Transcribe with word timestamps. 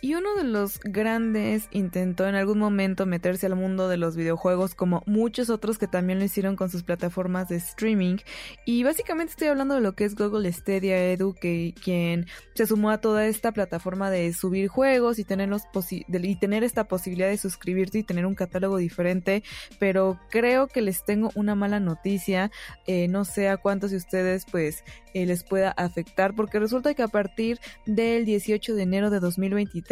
Y 0.00 0.14
uno 0.14 0.36
de 0.36 0.44
los 0.44 0.78
grandes 0.78 1.68
intentó 1.72 2.28
en 2.28 2.36
algún 2.36 2.60
momento 2.60 3.04
meterse 3.04 3.46
al 3.46 3.56
mundo 3.56 3.88
de 3.88 3.96
los 3.96 4.14
videojuegos 4.14 4.76
como 4.76 5.02
muchos 5.06 5.50
otros 5.50 5.76
que 5.76 5.88
también 5.88 6.20
lo 6.20 6.24
hicieron 6.24 6.54
con 6.54 6.70
sus 6.70 6.84
plataformas 6.84 7.48
de 7.48 7.56
streaming. 7.56 8.18
Y 8.64 8.84
básicamente 8.84 9.32
estoy 9.32 9.48
hablando 9.48 9.74
de 9.74 9.80
lo 9.80 9.94
que 9.94 10.04
es 10.04 10.14
Google 10.14 10.52
Stadia 10.52 11.10
Edu, 11.10 11.34
que 11.34 11.74
quien 11.82 12.26
se 12.54 12.66
sumó 12.66 12.90
a 12.90 13.00
toda 13.00 13.26
esta 13.26 13.50
plataforma 13.50 14.08
de 14.08 14.32
subir 14.32 14.68
juegos 14.68 15.18
y 15.18 15.24
tener, 15.24 15.48
los 15.48 15.62
y 15.82 16.36
tener 16.36 16.62
esta 16.62 16.84
posibilidad 16.84 17.28
de 17.28 17.36
suscribirte 17.36 17.98
y 17.98 18.04
tener 18.04 18.24
un 18.24 18.36
catálogo 18.36 18.76
diferente. 18.76 19.42
Pero 19.80 20.20
creo 20.30 20.68
que 20.68 20.80
les 20.80 21.04
tengo 21.04 21.32
una 21.34 21.56
mala 21.56 21.80
noticia. 21.80 22.52
Eh, 22.86 23.08
no 23.08 23.24
sé 23.24 23.48
a 23.48 23.56
cuántos 23.56 23.90
de 23.90 23.96
ustedes 23.96 24.44
pues 24.48 24.84
eh, 25.12 25.26
les 25.26 25.42
pueda 25.42 25.70
afectar 25.72 26.34
porque 26.34 26.60
resulta 26.60 26.94
que 26.94 27.02
a 27.02 27.08
partir 27.08 27.58
del 27.84 28.24
18 28.24 28.76
de 28.76 28.82
enero 28.82 29.10
de 29.10 29.18
2023 29.18 29.87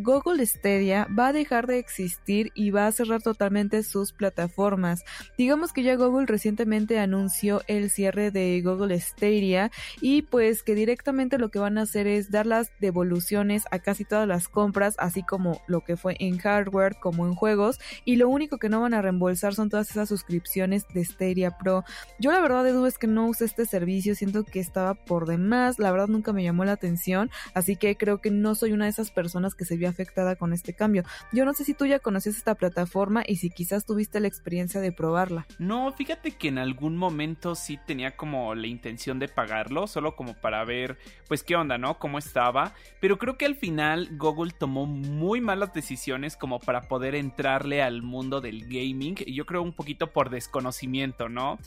Google 0.00 0.46
Stadia 0.46 1.08
va 1.16 1.28
a 1.28 1.32
dejar 1.32 1.66
de 1.66 1.78
existir 1.78 2.52
y 2.54 2.70
va 2.70 2.86
a 2.86 2.92
cerrar 2.92 3.20
totalmente 3.20 3.82
sus 3.82 4.12
plataformas. 4.12 5.04
Digamos 5.36 5.72
que 5.72 5.82
ya 5.82 5.96
Google 5.96 6.26
recientemente 6.26 7.00
anunció 7.00 7.62
el 7.66 7.90
cierre 7.90 8.30
de 8.30 8.60
Google 8.62 8.98
Stadia 9.00 9.72
y 10.00 10.22
pues 10.22 10.62
que 10.62 10.76
directamente 10.76 11.38
lo 11.38 11.50
que 11.50 11.58
van 11.58 11.78
a 11.78 11.82
hacer 11.82 12.06
es 12.06 12.30
dar 12.30 12.46
las 12.46 12.70
devoluciones 12.80 13.64
a 13.72 13.80
casi 13.80 14.04
todas 14.04 14.28
las 14.28 14.48
compras, 14.48 14.94
así 14.98 15.24
como 15.24 15.60
lo 15.66 15.80
que 15.82 15.96
fue 15.96 16.16
en 16.20 16.38
hardware 16.38 16.96
como 17.00 17.26
en 17.26 17.34
juegos 17.34 17.80
y 18.04 18.16
lo 18.16 18.28
único 18.28 18.58
que 18.58 18.68
no 18.68 18.80
van 18.80 18.94
a 18.94 19.02
reembolsar 19.02 19.54
son 19.54 19.68
todas 19.68 19.90
esas 19.90 20.08
suscripciones 20.08 20.86
de 20.94 21.04
Stadia 21.04 21.58
Pro. 21.58 21.84
Yo 22.20 22.30
la 22.30 22.40
verdad 22.40 22.66
Edu 22.68 22.86
es 22.86 22.98
que 22.98 23.08
no 23.08 23.26
usé 23.26 23.46
este 23.46 23.66
servicio, 23.66 24.14
siento 24.14 24.44
que 24.44 24.60
estaba 24.60 24.94
por 24.94 25.26
demás, 25.26 25.80
la 25.80 25.90
verdad 25.90 26.06
nunca 26.06 26.32
me 26.32 26.44
llamó 26.44 26.64
la 26.64 26.72
atención, 26.72 27.30
así 27.54 27.74
que 27.74 27.96
creo 27.96 28.20
que 28.20 28.30
no 28.30 28.54
soy 28.54 28.72
una 28.72 28.84
de 28.84 28.90
esas 28.90 29.10
personas 29.10 29.27
que 29.56 29.64
se 29.64 29.76
vio 29.76 29.88
afectada 29.88 30.36
con 30.36 30.52
este 30.52 30.74
cambio. 30.74 31.04
Yo 31.32 31.44
no 31.44 31.52
sé 31.54 31.64
si 31.64 31.74
tú 31.74 31.86
ya 31.86 31.98
conoces 31.98 32.36
esta 32.36 32.54
plataforma 32.54 33.22
y 33.26 33.36
si 33.36 33.50
quizás 33.50 33.86
tuviste 33.86 34.20
la 34.20 34.28
experiencia 34.28 34.80
de 34.80 34.92
probarla. 34.92 35.46
No, 35.58 35.92
fíjate 35.92 36.32
que 36.32 36.48
en 36.48 36.58
algún 36.58 36.96
momento 36.96 37.54
sí 37.54 37.78
tenía 37.86 38.16
como 38.16 38.54
la 38.54 38.66
intención 38.66 39.18
de 39.18 39.28
pagarlo, 39.28 39.86
solo 39.86 40.16
como 40.16 40.34
para 40.34 40.64
ver 40.64 40.98
pues 41.28 41.42
qué 41.42 41.56
onda, 41.56 41.78
¿no? 41.78 41.98
Cómo 41.98 42.18
estaba, 42.18 42.74
pero 43.00 43.18
creo 43.18 43.38
que 43.38 43.46
al 43.46 43.54
final 43.54 44.08
Google 44.16 44.52
tomó 44.52 44.86
muy 44.86 45.40
malas 45.40 45.72
decisiones 45.72 46.36
como 46.36 46.58
para 46.58 46.82
poder 46.82 47.14
entrarle 47.14 47.82
al 47.82 48.02
mundo 48.02 48.40
del 48.40 48.64
gaming 48.64 49.16
yo 49.26 49.46
creo 49.46 49.62
un 49.62 49.72
poquito 49.72 50.12
por 50.12 50.30
desconocimiento, 50.30 51.28
¿no? 51.28 51.58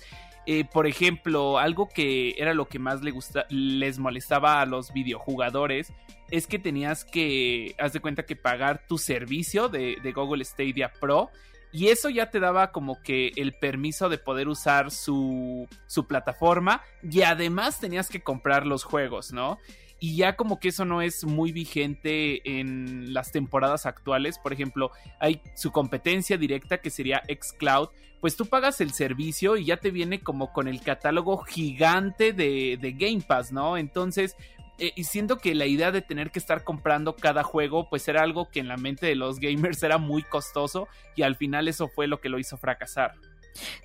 Eh, 0.46 0.66
por 0.66 0.88
ejemplo, 0.88 1.59
algo 1.59 1.88
que 1.88 2.35
era 2.38 2.53
lo 2.53 2.68
que 2.68 2.79
más 2.79 3.02
le 3.03 3.13
les 3.50 4.00
molestaba 4.00 4.62
a 4.62 4.66
los 4.66 4.91
videojugadores 4.91 5.94
es 6.31 6.47
que 6.47 6.57
tenías 6.57 7.06
que, 7.06 7.75
haz 7.78 7.94
de 7.94 8.00
cuenta 8.00 8.25
que 8.25 8.35
pagar 8.35 8.88
tu 8.88 8.97
servicio 8.97 9.69
de, 9.69 9.97
de 10.01 10.12
Google 10.13 10.44
Stadia 10.44 10.91
Pro 11.00 11.30
y 11.72 11.88
eso 11.88 12.09
ya 12.09 12.30
te 12.30 12.40
daba 12.40 12.72
como 12.72 13.02
que 13.02 13.32
el 13.36 13.54
permiso 13.54 14.09
de 14.09 14.18
poder 14.18 14.48
usar 14.48 14.92
su, 14.92 15.68
su 15.88 16.08
plataforma 16.08 16.82
y 17.04 17.22
además 17.22 17.80
tenías 17.80 18.09
que 18.09 18.22
comprar 18.22 18.66
los 18.66 18.84
juegos, 18.84 19.32
¿no? 19.32 19.58
y 20.04 20.16
ya 20.16 20.36
como 20.36 20.60
que 20.60 20.70
eso 20.70 20.84
no 20.84 21.04
es 21.04 21.26
muy 21.26 21.52
vigente 21.52 22.60
en 22.60 23.14
las 23.14 23.31
temporadas 23.31 23.86
actuales. 23.86 24.40
Por 24.40 24.52
ejemplo, 24.52 24.90
hay 25.20 25.42
su 25.56 25.72
competencia 25.72 26.40
directa 26.40 26.80
que 26.80 26.90
sería 26.90 27.22
xCloud, 27.30 27.90
pues 28.20 28.36
tú 28.36 28.48
pagas 28.48 28.81
el 28.81 28.94
servicio 28.94 29.58
y 29.58 29.66
ya 29.66 29.78
te 29.78 29.92
viene 29.92 30.20
como 30.20 30.54
con 30.54 30.68
el 30.68 30.81
catálogo 30.81 31.38
gigante 31.44 32.34
de, 32.34 32.80
de 32.81 32.92
Game 32.94 33.22
Pass, 33.22 33.52
¿no? 33.52 33.78
Entonces, 33.78 34.36
eh, 34.78 34.94
y 34.96 35.04
siento 35.04 35.38
que 35.38 35.56
la 35.56 35.66
idea 35.66 35.92
de 35.92 36.02
tener 36.02 36.32
que 36.32 36.40
estar 36.40 36.64
comprando 36.64 37.16
cada 37.16 37.44
juego, 37.44 37.90
pues 37.90 38.08
era 38.08 38.24
algo 38.24 38.50
que 38.50 38.59
en 38.59 38.68
la 38.68 38.78
mente 38.78 39.06
de 39.06 39.16
los 39.16 39.40
gamers 39.40 39.82
era 39.84 39.98
muy 39.98 40.24
costoso 40.24 40.88
y 41.16 41.24
al 41.24 41.36
final 41.36 41.68
eso 41.68 41.88
fue 41.88 42.08
lo 42.08 42.20
que 42.20 42.30
lo 42.30 42.40
hizo 42.40 42.58
fracasar. 42.58 43.14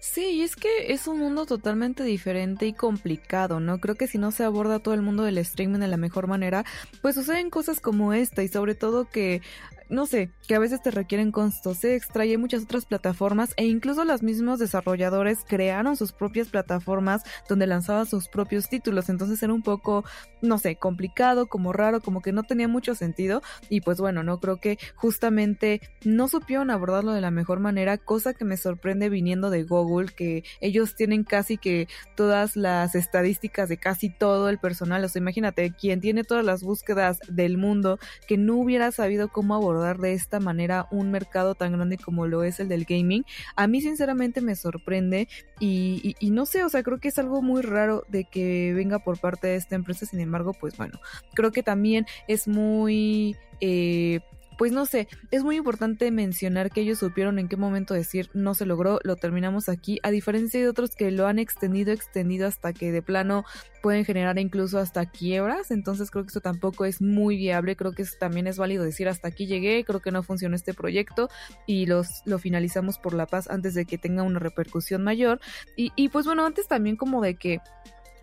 Sí, 0.00 0.42
es 0.42 0.54
que 0.56 0.92
es 0.92 1.06
un 1.08 1.18
mundo 1.18 1.44
totalmente 1.44 2.04
diferente 2.04 2.66
y 2.66 2.72
complicado, 2.72 3.60
¿no? 3.60 3.78
Creo 3.78 3.96
que 3.96 4.06
si 4.06 4.18
no 4.18 4.30
se 4.30 4.44
aborda 4.44 4.78
todo 4.78 4.94
el 4.94 5.02
mundo 5.02 5.24
del 5.24 5.38
streaming 5.38 5.80
de 5.80 5.88
la 5.88 5.96
mejor 5.96 6.28
manera, 6.28 6.64
pues 7.02 7.16
suceden 7.16 7.50
cosas 7.50 7.80
como 7.80 8.12
esta 8.12 8.42
y 8.42 8.48
sobre 8.48 8.74
todo 8.74 9.08
que 9.10 9.42
no 9.88 10.06
sé, 10.06 10.30
que 10.48 10.54
a 10.54 10.58
veces 10.58 10.82
te 10.82 10.90
requieren 10.90 11.30
costos. 11.30 11.84
Extra 11.84 12.26
y 12.26 12.30
hay 12.30 12.36
muchas 12.36 12.64
otras 12.64 12.86
plataformas 12.86 13.54
e 13.56 13.66
incluso 13.66 14.04
los 14.04 14.22
mismos 14.22 14.58
desarrolladores 14.58 15.38
crearon 15.46 15.96
sus 15.96 16.12
propias 16.12 16.48
plataformas 16.48 17.22
donde 17.48 17.66
lanzaban 17.66 18.06
sus 18.06 18.28
propios 18.28 18.68
títulos, 18.68 19.08
entonces 19.08 19.42
era 19.42 19.52
un 19.52 19.62
poco, 19.62 20.04
no 20.42 20.58
sé, 20.58 20.76
complicado, 20.76 21.46
como 21.46 21.72
raro, 21.72 22.00
como 22.00 22.20
que 22.20 22.32
no 22.32 22.42
tenía 22.42 22.68
mucho 22.68 22.94
sentido. 22.94 23.42
Y 23.68 23.80
pues 23.80 24.00
bueno, 24.00 24.22
no 24.22 24.40
creo 24.40 24.58
que 24.58 24.78
justamente 24.96 25.80
no 26.04 26.28
supieron 26.28 26.70
abordarlo 26.70 27.12
de 27.12 27.20
la 27.20 27.30
mejor 27.30 27.60
manera, 27.60 27.98
cosa 27.98 28.34
que 28.34 28.44
me 28.44 28.56
sorprende 28.56 29.08
viniendo 29.08 29.50
de 29.50 29.62
Google, 29.62 30.08
que 30.08 30.44
ellos 30.60 30.94
tienen 30.94 31.24
casi 31.24 31.58
que 31.58 31.88
todas 32.16 32.56
las 32.56 32.94
estadísticas 32.94 33.68
de 33.68 33.76
casi 33.76 34.10
todo 34.10 34.48
el 34.48 34.58
personal, 34.58 35.04
o 35.04 35.08
sea, 35.08 35.20
imagínate, 35.20 35.72
quien 35.72 36.00
tiene 36.00 36.24
todas 36.24 36.44
las 36.44 36.62
búsquedas 36.62 37.20
del 37.28 37.58
mundo, 37.58 37.98
que 38.26 38.36
no 38.36 38.56
hubiera 38.56 38.90
sabido 38.90 39.28
cómo 39.28 39.54
abordar 39.54 39.75
de 39.82 40.12
esta 40.12 40.40
manera 40.40 40.86
un 40.90 41.10
mercado 41.10 41.54
tan 41.54 41.72
grande 41.72 41.98
como 41.98 42.26
lo 42.26 42.42
es 42.42 42.60
el 42.60 42.68
del 42.68 42.84
gaming, 42.84 43.24
a 43.54 43.66
mí 43.66 43.80
sinceramente 43.80 44.40
me 44.40 44.56
sorprende 44.56 45.28
y, 45.60 46.16
no 46.30 46.46
sé, 46.46 46.64
o 46.64 46.68
sea, 46.68 46.82
creo 46.82 46.98
que 46.98 47.08
es 47.08 47.18
algo 47.18 47.42
muy 47.42 47.62
raro 47.62 48.04
de 48.08 48.24
que 48.24 48.72
venga 48.74 48.98
por 48.98 49.18
parte 49.18 49.48
de 49.48 49.56
esta 49.56 49.74
empresa, 49.74 50.06
sin 50.06 50.20
embargo, 50.20 50.52
pues 50.52 50.76
bueno, 50.76 51.00
creo 51.34 51.52
que 51.52 51.62
también 51.62 52.06
es 52.28 52.48
muy... 52.48 53.36
Eh, 53.60 54.20
pues 54.58 54.72
no 54.72 54.86
sé, 54.86 55.08
es 55.30 55.44
muy 55.44 55.56
importante 55.56 56.10
mencionar 56.10 56.70
que 56.70 56.80
ellos 56.80 56.98
supieron 56.98 57.38
en 57.38 57.48
qué 57.48 57.56
momento 57.56 57.94
decir 57.94 58.30
no 58.34 58.54
se 58.54 58.66
logró, 58.66 58.98
lo 59.02 59.16
terminamos 59.16 59.68
aquí, 59.68 59.98
a 60.02 60.10
diferencia 60.10 60.60
de 60.60 60.68
otros 60.68 60.94
que 60.94 61.10
lo 61.10 61.26
han 61.26 61.38
extendido, 61.38 61.92
extendido 61.92 62.46
hasta 62.46 62.72
que 62.72 62.92
de 62.92 63.02
plano 63.02 63.44
pueden 63.82 64.04
generar 64.04 64.38
incluso 64.38 64.78
hasta 64.78 65.06
quiebras, 65.06 65.70
entonces 65.70 66.10
creo 66.10 66.24
que 66.24 66.30
eso 66.30 66.40
tampoco 66.40 66.84
es 66.84 67.00
muy 67.00 67.36
viable, 67.36 67.76
creo 67.76 67.92
que 67.92 68.04
también 68.18 68.46
es 68.46 68.58
válido 68.58 68.84
decir 68.84 69.08
hasta 69.08 69.28
aquí 69.28 69.46
llegué, 69.46 69.84
creo 69.84 70.00
que 70.00 70.10
no 70.10 70.22
funcionó 70.22 70.56
este 70.56 70.74
proyecto 70.74 71.28
y 71.66 71.86
los, 71.86 72.22
lo 72.24 72.38
finalizamos 72.38 72.98
por 72.98 73.14
la 73.14 73.26
paz 73.26 73.48
antes 73.48 73.74
de 73.74 73.84
que 73.84 73.98
tenga 73.98 74.22
una 74.22 74.38
repercusión 74.38 75.04
mayor. 75.04 75.40
Y, 75.76 75.92
y 75.96 76.08
pues 76.08 76.26
bueno, 76.26 76.44
antes 76.44 76.66
también 76.66 76.96
como 76.96 77.22
de 77.22 77.36
que 77.36 77.60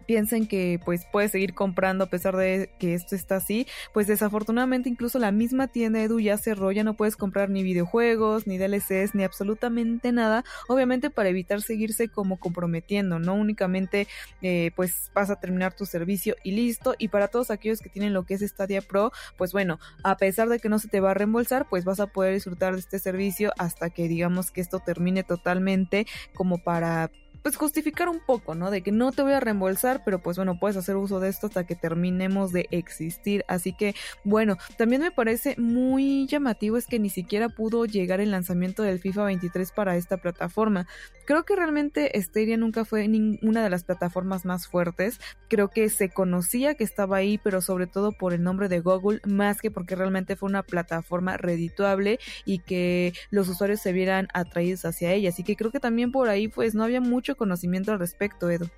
piensen 0.04 0.48
que 0.48 0.80
pues 0.84 1.08
puedes 1.12 1.32
seguir 1.32 1.54
comprando 1.54 2.06
a 2.06 2.08
pesar 2.08 2.36
de 2.36 2.70
que 2.80 2.94
esto 2.94 3.16
está 3.16 3.38
así, 3.38 3.68
pues 3.94 4.08
desafortunadamente 4.08 4.90
incluso 4.90 5.20
la 5.20 5.32
misma 5.32 5.68
tienda 5.68 6.02
Edu 6.02 6.20
ya 6.20 6.38
cerró, 6.38 6.72
ya 6.72 6.84
no 6.84 6.96
puedes 6.96 7.16
comprar 7.16 7.50
ni 7.50 7.64
videojuegos, 7.64 8.48
ni 8.48 8.58
DLCs, 8.58 9.16
ni 9.16 9.24
absolutamente 9.24 10.12
nada, 10.12 10.44
obviamente 10.68 11.10
para 11.10 11.30
evitar 11.30 11.62
seguirse 11.62 12.10
como 12.10 12.40
comprometiendo, 12.40 13.20
no 13.20 13.36
únicamente 13.36 14.08
eh, 14.42 14.72
pues 14.76 15.12
vas 15.14 15.30
a 15.30 15.40
terminar 15.40 15.76
tu 15.76 15.86
servicio 15.86 16.36
y 16.44 16.52
listo, 16.52 16.96
y 16.98 17.08
para 17.08 17.28
todos 17.28 17.52
aquellos 17.52 17.80
que 17.80 17.90
tienen 17.90 18.14
lo 18.14 18.24
que 18.24 18.36
es 18.36 18.42
Stadia 18.42 18.82
Pro, 18.82 19.12
pues 19.38 19.52
bueno, 19.52 19.80
a 20.04 20.18
pesar 20.18 20.50
de 20.50 20.60
que 20.60 20.70
no 20.70 20.80
se 20.80 20.88
te 20.88 21.00
va 21.00 21.12
a 21.12 21.14
reembolsar, 21.14 21.68
pues 21.70 21.86
vas 21.86 22.00
a 22.00 22.08
poder 22.08 22.34
disfrutar 22.34 22.74
de 22.74 22.80
este 22.80 23.00
servicio 23.00 23.52
hasta 23.58 23.90
que 23.90 24.08
digamos 24.08 24.52
que 24.52 24.62
esto 24.62 24.80
termine 24.80 25.24
totalmente 25.24 26.06
como 26.34 26.58
para 26.58 27.12
pues 27.44 27.57
justificar 27.57 28.10
un 28.10 28.19
poco, 28.19 28.56
¿no? 28.56 28.72
De 28.72 28.81
que 28.81 28.92
no 28.92 29.12
te 29.12 29.22
voy 29.22 29.34
a 29.34 29.40
reembolsar, 29.40 30.01
pero 30.04 30.19
pues 30.19 30.38
bueno, 30.38 30.57
puedes 30.60 30.78
hacer 30.78 30.95
uso 30.95 31.19
de 31.19 31.30
esto 31.30 31.48
hasta 31.48 31.66
que 31.66 31.75
terminemos 31.75 32.51
de 32.51 32.68
existir. 32.72 33.44
Así 33.48 33.74
que 33.74 33.94
bueno, 34.24 34.57
también 34.78 35.01
me 35.01 35.12
parece 35.12 35.56
muy 35.57 36.25
llamativo 36.28 36.78
es 36.78 36.88
que 36.88 37.00
ni 37.00 37.10
siquiera 37.10 37.50
pudo 37.50 37.86
llegar 37.86 38.22
el 38.22 38.31
lanzamiento 38.31 38.84
del 38.84 39.00
FIFA 39.00 39.25
23 39.25 39.72
para 39.72 39.98
esta 39.98 40.18
plataforma. 40.18 40.88
Creo 41.25 41.44
que 41.44 41.56
realmente 41.56 42.12
Stadia 42.22 42.57
nunca 42.57 42.86
fue 42.86 43.07
ninguna 43.07 43.63
de 43.63 43.69
las 43.69 43.84
plataformas 43.84 44.46
más 44.46 44.68
fuertes. 44.68 45.19
Creo 45.50 45.69
que 45.69 45.89
se 45.89 46.10
conocía 46.10 46.75
que 46.75 46.84
estaba 46.84 47.18
ahí, 47.18 47.38
pero 47.38 47.62
sobre 47.62 47.88
todo 47.88 48.12
por 48.12 48.34
el 48.34 48.44
nombre 48.44 48.69
de 48.69 48.80
Google, 48.80 49.19
más 49.25 49.62
que 49.62 49.72
porque 49.72 49.96
realmente 49.96 50.36
fue 50.36 50.50
una 50.50 50.63
plataforma 50.63 51.38
redituable 51.38 52.19
y 52.46 52.60
que 52.60 53.13
los 53.30 53.50
usuarios 53.50 53.81
se 53.81 53.92
vieran 53.92 54.28
atraídos 54.34 54.86
hacia 54.86 55.12
ella. 55.12 55.30
Así 55.30 55.44
que 55.44 55.56
creo 55.56 55.72
que 55.72 55.80
también 55.80 56.12
por 56.12 56.30
ahí 56.30 56.48
pues 56.48 56.75
no 56.75 56.84
había 56.84 57.01
mucho 57.01 57.33
conocimiento 57.36 57.92
al 57.92 58.00
respecto, 58.00 58.50
Edu. 58.50 58.70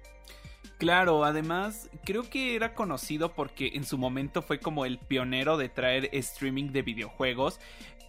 Claro, 0.78 1.24
además 1.24 1.90
creo 2.04 2.30
que 2.30 2.56
era 2.56 2.74
conocido 2.74 3.34
porque 3.34 3.72
en 3.76 3.86
su 3.86 3.98
momento 3.98 4.42
fue 4.42 4.60
como 4.60 4.86
el 4.86 4.98
pionero 4.98 5.56
de 5.56 5.70
traer 5.70 6.10
streaming 6.12 6.72
de 6.72 6.82
videojuegos 6.82 7.60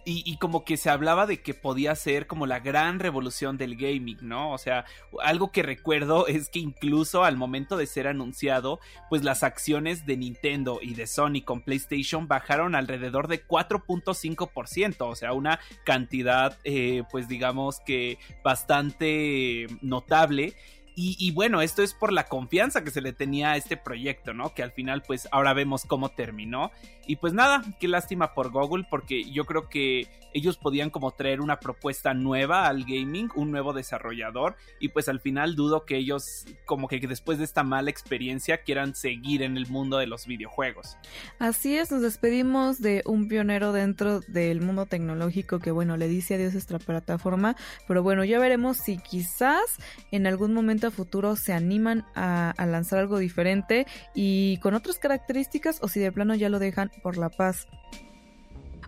y, 0.09 0.37
como 0.37 0.63
que 0.63 0.77
se 0.77 0.89
hablaba 0.89 1.25
de 1.25 1.41
que 1.41 1.53
podía 1.53 1.93
ser 1.93 2.27
como 2.27 2.45
la 2.45 2.61
gran 2.61 2.99
revolución 2.99 3.57
del 3.57 3.75
gaming, 3.75 4.19
¿no? 4.21 4.53
O 4.53 4.57
sea, 4.57 4.85
algo 5.21 5.51
que 5.51 5.63
recuerdo 5.63 6.27
es 6.27 6.47
que 6.47 6.59
incluso 6.59 7.25
al 7.25 7.35
momento 7.35 7.75
de 7.75 7.87
ser 7.87 8.07
anunciado, 8.07 8.79
pues 9.09 9.25
las 9.25 9.43
acciones 9.43 10.05
de 10.05 10.15
Nintendo 10.15 10.79
y 10.81 10.93
de 10.93 11.07
Sony 11.07 11.41
con 11.43 11.61
PlayStation 11.61 12.29
bajaron 12.29 12.73
alrededor 12.73 13.27
de 13.27 13.45
4.5%, 13.45 14.95
o 15.01 15.15
sea, 15.15 15.33
una 15.33 15.59
cantidad, 15.83 16.57
eh, 16.63 17.03
pues 17.11 17.27
digamos 17.27 17.81
que 17.81 18.17
bastante 18.45 19.67
notable. 19.81 20.55
Y, 20.99 21.29
bueno, 21.29 21.61
esto 21.61 21.83
es 21.83 21.93
por 21.93 22.11
la 22.11 22.23
confianza 22.23 22.83
que 22.83 22.89
se 22.89 23.01
le 23.01 23.13
tenía 23.13 23.51
a 23.51 23.55
este 23.55 23.77
proyecto, 23.77 24.33
¿no? 24.33 24.55
Que 24.55 24.63
al 24.63 24.71
final, 24.71 25.03
pues 25.05 25.27
ahora 25.31 25.53
vemos 25.53 25.85
cómo 25.85 26.09
terminó. 26.09 26.71
Y 27.05 27.17
pues 27.17 27.33
nada, 27.33 27.61
qué 27.79 27.87
lástima 27.87 28.33
por 28.33 28.49
Google, 28.49 28.83
porque 28.89 29.23
yo 29.31 29.45
creo 29.45 29.69
que 29.69 30.07
ellos 30.33 30.57
podían 30.57 30.89
como 30.89 31.11
traer 31.11 31.39
una 31.39 31.59
propuesta 31.59 32.15
nueva 32.15 32.65
al 32.65 32.83
gaming, 32.83 33.29
un 33.35 33.51
nuevo 33.51 33.73
desarrollador. 33.73 34.55
Y 34.79 34.89
pues 34.89 35.07
al 35.07 35.19
final 35.19 35.55
dudo 35.55 35.85
que 35.85 35.97
ellos, 35.97 36.45
como 36.65 36.87
que 36.87 36.99
después 36.99 37.37
de 37.37 37.43
esta 37.43 37.63
mala 37.63 37.91
experiencia, 37.91 38.63
quieran 38.63 38.95
seguir 38.95 39.43
en 39.43 39.55
el 39.55 39.67
mundo 39.67 39.99
de 39.99 40.07
los 40.07 40.25
videojuegos. 40.25 40.97
Así 41.37 41.77
es, 41.77 41.91
nos 41.91 42.01
despedimos 42.01 42.81
de 42.81 43.03
un 43.05 43.27
pionero 43.27 43.71
dentro 43.71 44.21
del 44.21 44.61
mundo 44.61 44.87
tecnológico 44.87 45.59
que, 45.59 45.69
bueno, 45.69 45.95
le 45.95 46.07
dice 46.07 46.33
adiós 46.33 46.55
a 46.55 46.57
esta 46.57 46.79
plataforma. 46.79 47.55
Pero 47.87 48.01
bueno, 48.01 48.23
ya 48.25 48.39
veremos 48.39 48.77
si 48.77 48.97
quizás 48.97 49.77
en 50.11 50.25
algún 50.25 50.55
momento 50.55 50.86
futuro 50.91 51.35
se 51.35 51.53
animan 51.53 52.05
a, 52.15 52.53
lanzar 52.65 52.99
algo 52.99 53.17
diferente 53.17 53.85
y 54.13 54.57
con 54.57 54.73
otras 54.73 54.99
características 54.99 55.79
o 55.81 55.87
si 55.87 55.99
de 55.99 56.11
plano 56.11 56.35
ya 56.35 56.49
lo 56.49 56.59
dejan 56.59 56.91
por 57.03 57.17
la 57.17 57.29
paz. 57.29 57.67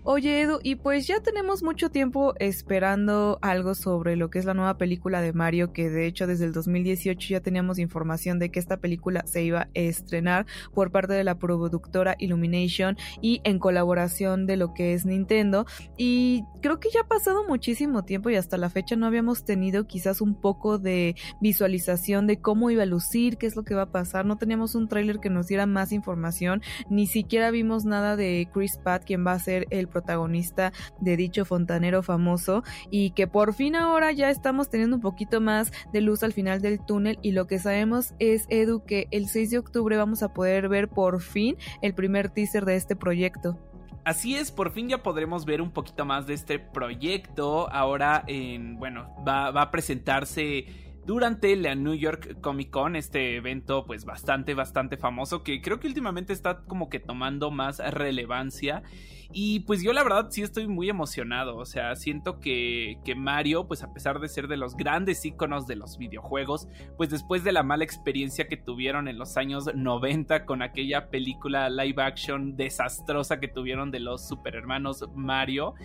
Oye 0.04 0.42
Edu, 0.42 0.60
y 0.64 0.76
pues 0.76 1.08
ya 1.08 1.20
tenemos 1.20 1.62
mucho 1.62 1.90
tiempo 1.90 2.34
esperando 2.40 3.38
algo 3.42 3.76
sobre 3.76 4.16
lo 4.16 4.30
que 4.30 4.40
es 4.40 4.46
la 4.46 4.54
nueva 4.54 4.78
película 4.78 5.22
de 5.22 5.34
Mario, 5.34 5.74
que 5.74 5.90
de 5.90 6.06
hecho 6.06 6.26
desde 6.26 6.46
el 6.46 6.54
2018 6.54 7.28
ya 7.30 7.42
teníamos 7.42 7.80
información 7.80 8.40
de 8.40 8.50
que 8.50 8.60
esta 8.60 8.78
película 8.78 9.24
se 9.26 9.44
iba 9.44 9.64
a 9.64 9.68
estrenar 9.74 10.46
por 10.74 10.92
parte 10.92 11.14
de 11.14 11.26
la 11.26 11.38
productora 11.38 12.16
Illumination 12.18 12.98
y 13.22 13.42
en 13.44 13.60
colaboración 13.60 14.46
de 14.46 14.56
lo 14.56 14.74
que 14.74 14.94
es 14.94 15.06
Nintendo. 15.06 15.66
Y 15.98 16.46
creo 16.62 16.80
que 16.80 16.90
ya 16.94 17.02
ha 17.02 17.08
pasado 17.08 17.46
muchísimo 17.46 18.06
tiempo 18.06 18.30
y 18.30 18.36
hasta 18.36 18.58
la 18.58 18.70
fecha 18.70 18.96
no 18.96 19.06
habíamos 19.06 19.44
tenido 19.44 19.86
quizás 19.86 20.22
un 20.22 20.34
poco 20.34 20.78
de 20.78 21.16
visualización 21.42 22.26
de 22.26 22.40
cómo 22.40 22.72
iba 22.72 22.84
a 22.84 22.86
lucir, 22.86 23.38
qué 23.38 23.48
es 23.48 23.58
lo 23.58 23.64
que 23.64 23.76
va 23.76 23.84
a 23.84 23.92
pasar. 23.92 24.26
No 24.26 24.38
teníamos 24.38 24.76
un 24.76 24.88
tráiler 24.88 25.20
que 25.20 25.30
nos 25.30 25.48
diera 25.48 25.66
más 25.66 25.92
información, 25.92 26.62
ni 26.90 27.06
siquiera 27.06 27.52
vimos 27.52 27.84
nada 27.84 28.16
de 28.16 28.48
Chris 28.54 28.78
Pratt, 28.78 29.04
quien 29.04 29.28
va 29.28 29.34
a 29.34 29.40
ser 29.40 29.68
el 29.72 29.89
protagonista 29.90 30.72
de 31.00 31.18
dicho 31.18 31.46
fontanero 31.46 32.04
famoso 32.04 32.64
y 32.90 33.12
que 33.12 33.28
por 33.28 33.54
fin 33.54 33.76
ahora 33.76 34.12
ya 34.12 34.30
estamos 34.30 34.70
teniendo 34.70 34.98
un 34.98 35.02
poquito 35.02 35.42
más 35.42 35.72
de 35.92 36.02
luz 36.02 36.24
al 36.24 36.34
final 36.34 36.62
del 36.62 36.84
túnel 36.86 37.20
y 37.22 37.32
lo 37.32 37.48
que 37.48 37.60
sabemos 37.60 38.14
es 38.20 38.46
Edu 38.50 38.84
que 38.86 39.08
el 39.12 39.28
6 39.28 39.52
de 39.52 39.58
octubre 39.58 39.98
vamos 39.98 40.24
a 40.24 40.34
poder 40.34 40.70
ver 40.70 40.88
por 40.90 41.22
fin 41.22 41.58
el 41.82 41.94
primer 41.94 42.30
teaser 42.30 42.66
de 42.66 42.76
este 42.76 42.96
proyecto. 42.96 43.58
Así 44.06 44.36
es, 44.36 44.52
por 44.52 44.72
fin 44.72 44.88
ya 44.88 45.04
podremos 45.04 45.46
ver 45.46 45.62
un 45.62 45.72
poquito 45.72 46.06
más 46.06 46.26
de 46.26 46.34
este 46.34 46.58
proyecto. 46.58 47.72
Ahora, 47.72 48.24
en, 48.28 48.78
bueno, 48.80 49.14
va, 49.28 49.52
va 49.52 49.64
a 49.64 49.72
presentarse 49.72 50.66
durante 51.06 51.56
la 51.56 51.76
New 51.76 51.96
York 51.96 52.40
Comic 52.42 52.70
Con, 52.70 52.96
este 52.96 53.36
evento 53.36 53.86
pues 53.86 54.06
bastante, 54.06 54.54
bastante 54.54 54.98
famoso 54.98 55.44
que 55.44 55.62
creo 55.62 55.80
que 55.80 55.88
últimamente 55.88 56.34
está 56.34 56.62
como 56.62 56.90
que 56.90 57.00
tomando 57.00 57.52
más 57.52 57.80
relevancia. 57.80 58.84
Y 59.32 59.60
pues 59.62 59.84
yo 59.84 59.94
la 59.94 60.02
verdad 60.02 60.28
sí 60.32 60.42
estoy 60.42 60.68
muy 60.68 60.90
emocionado, 60.90 61.56
o 61.56 61.66
sea, 61.66 61.96
siento 61.96 62.40
que, 62.40 62.98
que 63.06 63.14
Mario, 63.14 63.68
pues 63.68 63.84
a 63.84 63.94
pesar 63.94 64.20
de 64.20 64.28
ser 64.28 64.48
de 64.48 64.58
los 64.58 64.76
grandes 64.76 65.24
iconos 65.24 65.68
de 65.68 65.76
los 65.76 66.00
videojuegos, 66.00 66.68
pues 66.98 67.12
después 67.12 67.44
de 67.44 67.52
la 67.52 67.62
mala 67.62 67.84
experiencia 67.84 68.48
que 68.48 68.58
tuvieron 68.58 69.08
en 69.08 69.20
los 69.20 69.38
años 69.38 69.70
90 69.76 70.46
con 70.46 70.64
aquella 70.64 71.12
película 71.12 71.70
live 71.70 72.02
action 72.02 72.58
desastrosa 72.58 73.40
que 73.40 73.48
tuvieron 73.48 73.92
de 73.92 74.00
los 74.00 74.28
superhermanos 74.28 75.06
Mario, 75.14 75.76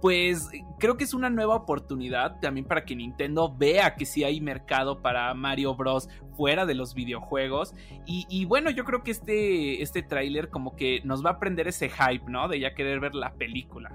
pues 0.00 0.48
creo 0.78 0.96
que 0.96 1.04
es 1.04 1.14
una 1.14 1.30
nueva 1.30 1.54
oportunidad 1.54 2.38
también 2.40 2.66
para 2.66 2.84
que 2.84 2.96
Nintendo 2.96 3.54
vea 3.54 3.94
que 3.96 4.06
sí 4.06 4.24
hay 4.24 4.40
mercado 4.40 5.02
para 5.02 5.32
Mario 5.34 5.74
Bros 5.74 6.08
fuera 6.36 6.66
de 6.66 6.74
los 6.74 6.94
videojuegos 6.94 7.74
y, 8.06 8.44
bueno 8.44 8.70
yo 8.70 8.84
creo 8.84 9.02
que 9.02 9.10
este, 9.10 9.82
este 9.82 10.02
tráiler 10.02 10.50
como 10.50 10.76
que 10.76 11.00
nos 11.04 11.24
va 11.24 11.30
a 11.30 11.38
prender 11.38 11.68
ese 11.68 11.88
hype, 11.88 12.30
¿no? 12.30 12.48
De 12.48 12.60
ya 12.60 12.74
querer 12.74 13.00
ver 13.00 13.14
la 13.14 13.32
película. 13.34 13.90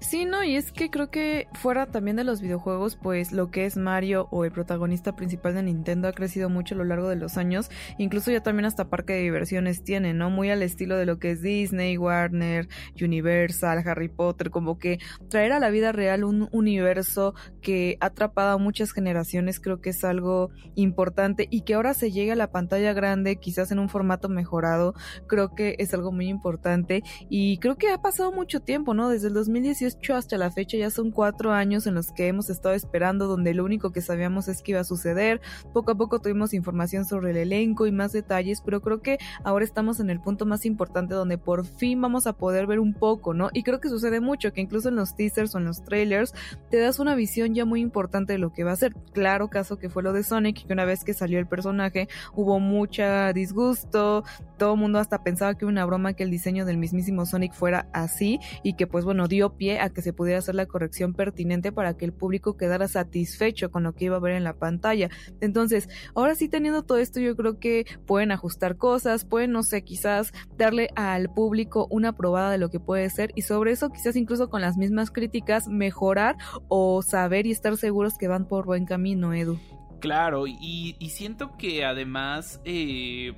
Sí, 0.00 0.24
no, 0.24 0.42
y 0.44 0.56
es 0.56 0.72
que 0.72 0.90
creo 0.90 1.10
que 1.10 1.48
fuera 1.54 1.86
también 1.86 2.16
de 2.16 2.24
los 2.24 2.40
videojuegos, 2.40 2.96
pues 2.96 3.32
lo 3.32 3.50
que 3.50 3.66
es 3.66 3.76
Mario 3.76 4.28
o 4.30 4.44
el 4.44 4.52
protagonista 4.52 5.16
principal 5.16 5.54
de 5.54 5.62
Nintendo 5.62 6.08
ha 6.08 6.12
crecido 6.12 6.50
mucho 6.50 6.74
a 6.74 6.78
lo 6.78 6.84
largo 6.84 7.08
de 7.08 7.16
los 7.16 7.36
años, 7.36 7.70
incluso 7.98 8.30
ya 8.30 8.42
también 8.42 8.66
hasta 8.66 8.88
parque 8.88 9.14
de 9.14 9.22
diversiones 9.22 9.82
tiene, 9.82 10.14
¿no? 10.14 10.30
Muy 10.30 10.50
al 10.50 10.62
estilo 10.62 10.96
de 10.96 11.06
lo 11.06 11.18
que 11.18 11.32
es 11.32 11.42
Disney, 11.42 11.96
Warner, 11.96 12.68
Universal, 13.00 13.82
Harry 13.86 14.08
Potter, 14.08 14.50
como 14.50 14.78
que 14.78 14.98
traer 15.28 15.52
a 15.52 15.60
la 15.60 15.70
vida 15.70 15.92
real 15.92 16.24
un 16.24 16.48
universo 16.52 17.34
que 17.60 17.96
ha 18.00 18.06
atrapado 18.06 18.52
a 18.52 18.58
muchas 18.58 18.92
generaciones 18.92 19.60
creo 19.60 19.80
que 19.80 19.90
es 19.90 20.04
algo 20.04 20.50
importante 20.74 21.48
y 21.50 21.62
que 21.62 21.74
ahora 21.74 21.94
se 21.94 22.10
llegue 22.10 22.32
a 22.32 22.36
la 22.36 22.50
pantalla 22.50 22.92
grande, 22.92 23.36
quizás 23.36 23.72
en 23.72 23.78
un 23.78 23.88
formato 23.88 24.28
mejorado, 24.28 24.94
creo 25.26 25.54
que 25.54 25.76
es 25.78 25.94
algo 25.94 26.12
muy 26.12 26.28
importante 26.28 27.02
y 27.30 27.58
creo 27.58 27.76
que 27.76 27.90
ha 27.90 27.98
pasado 27.98 28.32
mucho 28.32 28.60
tiempo, 28.60 28.94
¿no? 28.94 29.08
Desde 29.08 29.28
el 29.28 29.34
2000 29.34 29.61
2018 29.62 30.16
hasta 30.16 30.36
la 30.38 30.50
fecha 30.50 30.76
ya 30.76 30.90
son 30.90 31.12
cuatro 31.12 31.52
años 31.52 31.86
en 31.86 31.94
los 31.94 32.10
que 32.10 32.26
hemos 32.26 32.50
estado 32.50 32.74
esperando, 32.74 33.28
donde 33.28 33.54
lo 33.54 33.64
único 33.64 33.92
que 33.92 34.00
sabíamos 34.00 34.48
es 34.48 34.60
que 34.60 34.72
iba 34.72 34.80
a 34.80 34.84
suceder. 34.84 35.40
Poco 35.72 35.92
a 35.92 35.94
poco 35.94 36.20
tuvimos 36.20 36.52
información 36.52 37.04
sobre 37.04 37.30
el 37.30 37.36
elenco 37.36 37.86
y 37.86 37.92
más 37.92 38.12
detalles, 38.12 38.60
pero 38.60 38.80
creo 38.82 39.02
que 39.02 39.18
ahora 39.44 39.64
estamos 39.64 40.00
en 40.00 40.10
el 40.10 40.20
punto 40.20 40.46
más 40.46 40.66
importante 40.66 41.14
donde 41.14 41.38
por 41.38 41.64
fin 41.64 42.00
vamos 42.00 42.26
a 42.26 42.32
poder 42.32 42.66
ver 42.66 42.80
un 42.80 42.92
poco, 42.92 43.34
¿no? 43.34 43.50
Y 43.52 43.62
creo 43.62 43.80
que 43.80 43.88
sucede 43.88 44.20
mucho, 44.20 44.52
que 44.52 44.60
incluso 44.60 44.88
en 44.88 44.96
los 44.96 45.14
teasers 45.14 45.54
o 45.54 45.58
en 45.58 45.66
los 45.66 45.84
trailers 45.84 46.34
te 46.70 46.78
das 46.78 46.98
una 46.98 47.14
visión 47.14 47.54
ya 47.54 47.64
muy 47.64 47.80
importante 47.80 48.32
de 48.32 48.40
lo 48.40 48.52
que 48.52 48.64
va 48.64 48.72
a 48.72 48.76
ser. 48.76 48.94
Claro, 49.12 49.48
caso 49.48 49.78
que 49.78 49.88
fue 49.88 50.02
lo 50.02 50.12
de 50.12 50.24
Sonic, 50.24 50.66
que 50.66 50.72
una 50.72 50.84
vez 50.84 51.04
que 51.04 51.14
salió 51.14 51.38
el 51.38 51.46
personaje 51.46 52.08
hubo 52.34 52.58
mucha 52.58 53.32
disgusto, 53.32 54.24
todo 54.58 54.74
el 54.74 54.80
mundo 54.80 54.98
hasta 54.98 55.22
pensaba 55.22 55.54
que 55.54 55.64
era 55.64 55.70
una 55.70 55.84
broma 55.84 56.14
que 56.14 56.24
el 56.24 56.30
diseño 56.30 56.64
del 56.64 56.78
mismísimo 56.78 57.26
Sonic 57.26 57.52
fuera 57.52 57.86
así 57.92 58.40
y 58.64 58.74
que 58.74 58.88
pues 58.88 59.04
bueno, 59.04 59.28
dio 59.28 59.51
pie 59.52 59.80
a 59.80 59.90
que 59.90 60.02
se 60.02 60.12
pudiera 60.12 60.38
hacer 60.38 60.54
la 60.54 60.66
corrección 60.66 61.14
pertinente 61.14 61.72
para 61.72 61.96
que 61.96 62.04
el 62.04 62.12
público 62.12 62.56
quedara 62.56 62.88
satisfecho 62.88 63.70
con 63.70 63.82
lo 63.82 63.94
que 63.94 64.06
iba 64.06 64.16
a 64.16 64.20
ver 64.20 64.32
en 64.32 64.44
la 64.44 64.54
pantalla. 64.54 65.10
Entonces, 65.40 65.88
ahora 66.14 66.34
sí 66.34 66.48
teniendo 66.48 66.82
todo 66.82 66.98
esto, 66.98 67.20
yo 67.20 67.36
creo 67.36 67.58
que 67.58 67.86
pueden 68.06 68.32
ajustar 68.32 68.76
cosas, 68.76 69.24
pueden, 69.24 69.52
no 69.52 69.62
sé, 69.62 69.82
quizás 69.82 70.32
darle 70.56 70.90
al 70.96 71.32
público 71.32 71.86
una 71.90 72.12
probada 72.14 72.50
de 72.50 72.58
lo 72.58 72.70
que 72.70 72.80
puede 72.80 73.08
ser 73.10 73.32
y 73.34 73.42
sobre 73.42 73.72
eso 73.72 73.90
quizás 73.90 74.16
incluso 74.16 74.50
con 74.50 74.60
las 74.60 74.76
mismas 74.76 75.10
críticas 75.10 75.68
mejorar 75.68 76.36
o 76.68 77.02
saber 77.02 77.46
y 77.46 77.50
estar 77.50 77.76
seguros 77.76 78.18
que 78.18 78.28
van 78.28 78.46
por 78.46 78.66
buen 78.66 78.86
camino, 78.86 79.34
Edu. 79.34 79.58
Claro, 80.00 80.46
y, 80.46 80.96
siento 81.10 81.56
que 81.56 81.84
además... 81.84 82.60
Eh, 82.64 83.34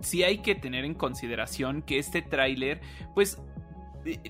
sí 0.00 0.22
hay 0.22 0.38
que 0.38 0.54
tener 0.54 0.84
en 0.84 0.94
consideración 0.94 1.82
que 1.82 1.98
este 1.98 2.22
tráiler, 2.22 2.80
pues 3.14 3.38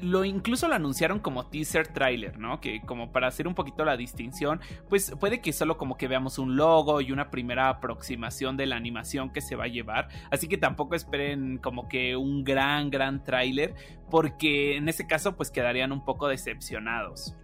lo 0.01 0.25
incluso 0.25 0.69
lo 0.69 0.75
anunciaron 0.75 1.21
como 1.21 1.47
teaser 1.47 1.89
trailer, 1.89 2.39
¿no? 2.39 2.61
Que 2.61 2.81
como 2.83 3.13
para 3.13 3.29
hacer 3.29 3.47
un 3.47 3.55
poquito 3.55 3.85
la 3.85 3.97
distinción, 3.97 4.61
pues 4.89 5.15
puede 5.19 5.41
que 5.41 5.53
solo 5.53 5.79
como 5.79 5.97
que 5.97 6.09
veamos 6.09 6.39
un 6.39 6.57
logo 6.57 7.01
y 7.01 7.13
una 7.13 7.31
primera 7.31 7.69
aproximación 7.69 8.57
de 8.57 8.67
la 8.67 8.77
animación 8.77 9.31
que 9.31 9.41
se 9.41 9.57
va 9.57 9.65
a 9.65 9.69
llevar, 9.69 10.09
así 10.31 10.49
que 10.49 10.59
tampoco 10.59 10.95
esperen 10.95 11.59
como 11.59 11.89
que 11.89 12.17
un 12.17 12.45
gran 12.45 12.91
gran 12.91 13.25
trailer, 13.25 13.75
porque 14.11 14.77
en 14.77 14.89
ese 14.89 15.07
caso 15.07 15.37
pues 15.37 15.51
quedarían 15.51 15.93
un 15.93 16.05
poco 16.05 16.29
decepcionados. 16.29 17.37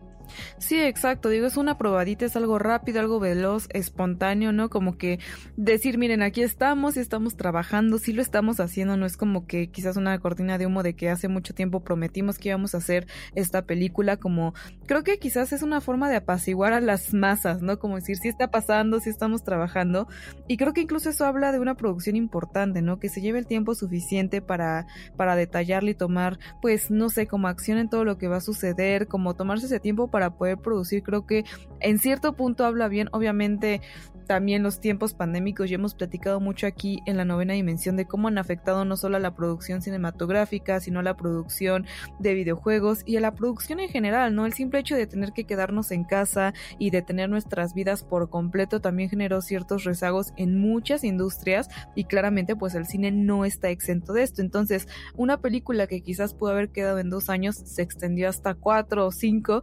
Sí, 0.58 0.80
exacto. 0.80 1.28
Digo, 1.28 1.46
es 1.46 1.56
una 1.56 1.78
probadita, 1.78 2.24
es 2.24 2.36
algo 2.36 2.58
rápido, 2.58 3.00
algo 3.00 3.20
veloz, 3.20 3.68
espontáneo, 3.72 4.52
¿no? 4.52 4.70
Como 4.70 4.96
que 4.96 5.18
decir, 5.56 5.98
miren, 5.98 6.22
aquí 6.22 6.42
estamos 6.42 6.96
y 6.96 7.00
estamos 7.00 7.36
trabajando, 7.36 7.98
sí 7.98 8.12
lo 8.12 8.22
estamos 8.22 8.60
haciendo, 8.60 8.96
no 8.96 9.06
es 9.06 9.16
como 9.16 9.46
que 9.46 9.70
quizás 9.70 9.96
una 9.96 10.18
cortina 10.18 10.58
de 10.58 10.66
humo 10.66 10.82
de 10.82 10.94
que 10.94 11.10
hace 11.10 11.28
mucho 11.28 11.54
tiempo 11.54 11.80
prometimos 11.80 12.38
que 12.38 12.48
íbamos 12.48 12.74
a 12.74 12.78
hacer 12.78 13.06
esta 13.34 13.62
película, 13.62 14.16
como 14.16 14.54
creo 14.86 15.02
que 15.02 15.18
quizás 15.18 15.52
es 15.52 15.62
una 15.62 15.80
forma 15.80 16.08
de 16.08 16.16
apaciguar 16.16 16.72
a 16.72 16.80
las 16.80 17.12
masas, 17.14 17.62
¿no? 17.62 17.78
Como 17.78 17.96
decir, 17.96 18.16
sí 18.16 18.28
está 18.28 18.50
pasando, 18.50 19.00
sí 19.00 19.10
estamos 19.10 19.44
trabajando. 19.44 20.08
Y 20.48 20.56
creo 20.56 20.72
que 20.72 20.80
incluso 20.80 21.10
eso 21.10 21.24
habla 21.24 21.52
de 21.52 21.58
una 21.58 21.74
producción 21.74 22.16
importante, 22.16 22.82
¿no? 22.82 22.98
Que 22.98 23.08
se 23.08 23.20
lleve 23.20 23.38
el 23.38 23.46
tiempo 23.46 23.74
suficiente 23.74 24.40
para, 24.40 24.86
para 25.16 25.36
detallarle 25.36 25.92
y 25.92 25.94
tomar, 25.94 26.38
pues, 26.62 26.90
no 26.90 27.10
sé, 27.10 27.26
como 27.26 27.48
acción 27.48 27.78
en 27.78 27.88
todo 27.88 28.04
lo 28.04 28.18
que 28.18 28.28
va 28.28 28.36
a 28.36 28.40
suceder, 28.40 29.06
como 29.06 29.34
tomarse 29.34 29.66
ese 29.66 29.80
tiempo 29.80 30.08
para 30.08 30.15
poder 30.30 30.58
producir, 30.58 31.02
creo 31.02 31.26
que 31.26 31.44
en 31.80 31.98
cierto 31.98 32.34
punto 32.34 32.64
habla 32.64 32.88
bien, 32.88 33.08
obviamente 33.12 33.80
también 34.26 34.62
los 34.62 34.80
tiempos 34.80 35.14
pandémicos, 35.14 35.70
ya 35.70 35.76
hemos 35.76 35.94
platicado 35.94 36.40
mucho 36.40 36.66
aquí 36.66 37.00
en 37.06 37.16
la 37.16 37.24
novena 37.24 37.54
dimensión 37.54 37.96
de 37.96 38.06
cómo 38.06 38.28
han 38.28 38.38
afectado 38.38 38.84
no 38.84 38.96
solo 38.96 39.16
a 39.16 39.20
la 39.20 39.34
producción 39.34 39.82
cinematográfica, 39.82 40.80
sino 40.80 41.00
a 41.00 41.02
la 41.02 41.16
producción 41.16 41.86
de 42.18 42.34
videojuegos 42.34 43.02
y 43.06 43.16
a 43.16 43.20
la 43.20 43.34
producción 43.34 43.80
en 43.80 43.88
general, 43.88 44.34
¿no? 44.34 44.44
El 44.44 44.52
simple 44.52 44.80
hecho 44.80 44.96
de 44.96 45.06
tener 45.06 45.32
que 45.32 45.44
quedarnos 45.44 45.92
en 45.92 46.04
casa 46.04 46.52
y 46.78 46.90
de 46.90 47.02
tener 47.02 47.30
nuestras 47.30 47.72
vidas 47.72 48.02
por 48.02 48.28
completo 48.28 48.80
también 48.80 49.08
generó 49.08 49.40
ciertos 49.40 49.84
rezagos 49.84 50.32
en 50.36 50.58
muchas 50.58 51.04
industrias 51.04 51.68
y 51.94 52.04
claramente 52.04 52.56
pues 52.56 52.74
el 52.74 52.86
cine 52.86 53.12
no 53.12 53.44
está 53.44 53.70
exento 53.70 54.12
de 54.12 54.24
esto. 54.24 54.42
Entonces, 54.42 54.88
una 55.14 55.40
película 55.40 55.86
que 55.86 56.00
quizás 56.00 56.34
pudo 56.34 56.50
haber 56.50 56.70
quedado 56.70 56.98
en 56.98 57.10
dos 57.10 57.30
años 57.30 57.56
se 57.56 57.82
extendió 57.82 58.28
hasta 58.28 58.54
cuatro 58.54 59.06
o 59.06 59.12
cinco 59.12 59.62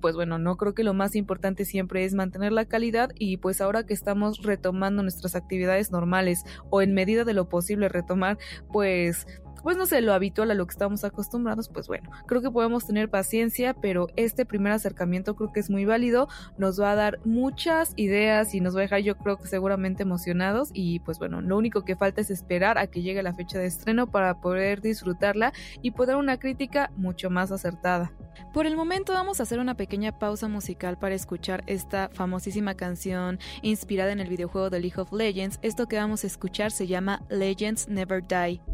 pues 0.00 0.14
bueno, 0.14 0.38
no 0.38 0.56
creo 0.56 0.74
que 0.74 0.84
lo 0.84 0.94
más 0.94 1.16
importante 1.16 1.64
siempre 1.64 2.04
es 2.04 2.14
mantener 2.14 2.52
la 2.52 2.64
calidad 2.64 3.10
y 3.18 3.38
pues 3.38 3.60
ahora 3.60 3.84
que 3.84 3.94
estamos 3.94 4.42
retomando 4.42 5.02
nuestras 5.02 5.34
actividades 5.34 5.90
normales 5.90 6.44
o 6.70 6.82
en 6.82 6.94
medida 6.94 7.24
de 7.24 7.34
lo 7.34 7.48
posible 7.48 7.88
retomar 7.88 8.38
pues 8.72 9.26
pues 9.64 9.78
no 9.78 9.86
sé, 9.86 10.02
lo 10.02 10.12
habitual 10.12 10.50
a 10.50 10.54
lo 10.54 10.66
que 10.66 10.72
estamos 10.72 11.04
acostumbrados, 11.04 11.70
pues 11.70 11.88
bueno, 11.88 12.10
creo 12.26 12.42
que 12.42 12.50
podemos 12.50 12.86
tener 12.86 13.08
paciencia, 13.08 13.74
pero 13.74 14.08
este 14.14 14.44
primer 14.44 14.72
acercamiento 14.72 15.34
creo 15.34 15.52
que 15.52 15.60
es 15.60 15.70
muy 15.70 15.86
válido, 15.86 16.28
nos 16.58 16.78
va 16.80 16.92
a 16.92 16.94
dar 16.94 17.18
muchas 17.24 17.94
ideas 17.96 18.54
y 18.54 18.60
nos 18.60 18.76
va 18.76 18.80
a 18.80 18.82
dejar 18.82 19.00
yo 19.00 19.16
creo 19.16 19.38
que 19.38 19.48
seguramente 19.48 20.02
emocionados 20.02 20.70
y 20.74 21.00
pues 21.00 21.18
bueno, 21.18 21.40
lo 21.40 21.56
único 21.56 21.82
que 21.82 21.96
falta 21.96 22.20
es 22.20 22.30
esperar 22.30 22.76
a 22.76 22.86
que 22.86 23.00
llegue 23.02 23.22
la 23.22 23.32
fecha 23.32 23.58
de 23.58 23.66
estreno 23.66 24.06
para 24.06 24.40
poder 24.40 24.82
disfrutarla 24.82 25.54
y 25.80 25.92
poder 25.92 26.16
una 26.16 26.38
crítica 26.38 26.90
mucho 26.96 27.30
más 27.30 27.50
acertada. 27.50 28.12
Por 28.52 28.66
el 28.66 28.76
momento 28.76 29.14
vamos 29.14 29.40
a 29.40 29.44
hacer 29.44 29.60
una 29.60 29.76
pequeña 29.76 30.18
pausa 30.18 30.46
musical 30.46 30.98
para 30.98 31.14
escuchar 31.14 31.64
esta 31.66 32.10
famosísima 32.12 32.74
canción 32.74 33.38
inspirada 33.62 34.12
en 34.12 34.20
el 34.20 34.28
videojuego 34.28 34.68
de 34.68 34.80
League 34.80 35.00
of 35.00 35.12
Legends. 35.12 35.58
Esto 35.62 35.86
que 35.86 35.96
vamos 35.96 36.24
a 36.24 36.26
escuchar 36.26 36.70
se 36.70 36.86
llama 36.86 37.22
Legends 37.30 37.88
Never 37.88 38.22
Die. 38.26 38.73